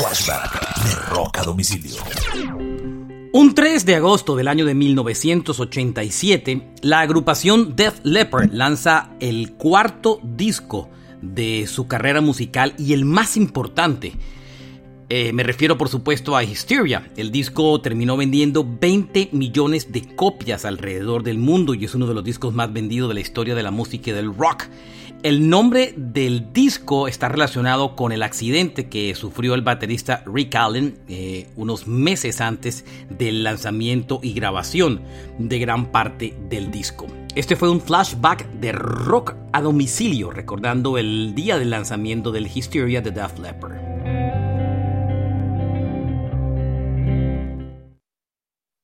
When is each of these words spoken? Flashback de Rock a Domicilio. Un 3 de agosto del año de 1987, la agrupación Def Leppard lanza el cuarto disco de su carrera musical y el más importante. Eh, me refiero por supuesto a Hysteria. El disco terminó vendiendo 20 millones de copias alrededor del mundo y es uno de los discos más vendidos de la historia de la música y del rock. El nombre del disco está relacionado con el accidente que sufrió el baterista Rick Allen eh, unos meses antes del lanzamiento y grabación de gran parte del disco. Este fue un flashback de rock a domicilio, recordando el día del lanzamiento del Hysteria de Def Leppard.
Flashback 0.00 0.82
de 0.82 0.94
Rock 1.14 1.38
a 1.40 1.42
Domicilio. 1.42 2.00
Un 3.34 3.54
3 3.54 3.84
de 3.84 3.96
agosto 3.96 4.34
del 4.34 4.48
año 4.48 4.64
de 4.64 4.74
1987, 4.74 6.70
la 6.80 7.00
agrupación 7.00 7.76
Def 7.76 8.00
Leppard 8.02 8.50
lanza 8.50 9.10
el 9.20 9.52
cuarto 9.52 10.18
disco 10.22 10.88
de 11.20 11.66
su 11.66 11.86
carrera 11.86 12.22
musical 12.22 12.72
y 12.78 12.94
el 12.94 13.04
más 13.04 13.36
importante. 13.36 14.14
Eh, 15.10 15.34
me 15.34 15.42
refiero 15.42 15.76
por 15.76 15.90
supuesto 15.90 16.34
a 16.34 16.44
Hysteria. 16.44 17.10
El 17.16 17.30
disco 17.30 17.78
terminó 17.82 18.16
vendiendo 18.16 18.64
20 18.64 19.28
millones 19.32 19.92
de 19.92 20.14
copias 20.16 20.64
alrededor 20.64 21.24
del 21.24 21.36
mundo 21.36 21.74
y 21.74 21.84
es 21.84 21.94
uno 21.94 22.06
de 22.06 22.14
los 22.14 22.24
discos 22.24 22.54
más 22.54 22.72
vendidos 22.72 23.08
de 23.08 23.14
la 23.14 23.20
historia 23.20 23.54
de 23.54 23.62
la 23.62 23.70
música 23.70 24.10
y 24.10 24.14
del 24.14 24.34
rock. 24.34 24.64
El 25.22 25.50
nombre 25.50 25.92
del 25.98 26.50
disco 26.54 27.06
está 27.06 27.28
relacionado 27.28 27.94
con 27.94 28.10
el 28.10 28.22
accidente 28.22 28.88
que 28.88 29.14
sufrió 29.14 29.52
el 29.52 29.60
baterista 29.60 30.22
Rick 30.24 30.54
Allen 30.54 30.96
eh, 31.08 31.46
unos 31.56 31.86
meses 31.86 32.40
antes 32.40 32.86
del 33.10 33.42
lanzamiento 33.42 34.20
y 34.22 34.32
grabación 34.32 35.02
de 35.38 35.58
gran 35.58 35.92
parte 35.92 36.34
del 36.48 36.70
disco. 36.70 37.06
Este 37.34 37.54
fue 37.54 37.68
un 37.68 37.82
flashback 37.82 38.50
de 38.52 38.72
rock 38.72 39.34
a 39.52 39.60
domicilio, 39.60 40.30
recordando 40.30 40.96
el 40.96 41.34
día 41.34 41.58
del 41.58 41.68
lanzamiento 41.68 42.32
del 42.32 42.46
Hysteria 42.46 43.02
de 43.02 43.10
Def 43.10 43.38
Leppard. 43.38 44.39